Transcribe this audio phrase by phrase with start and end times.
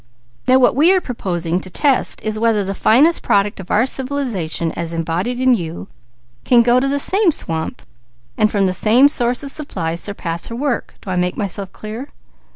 [0.47, 4.71] Now what we are proposing to test is whether the finest product of our civilization,
[4.71, 5.89] as embodied in you,
[6.43, 7.83] can go to the same swamp,
[8.35, 9.47] and from the same location
[9.99, 10.95] surpass her work.
[11.01, 12.09] Do I make myself clear?"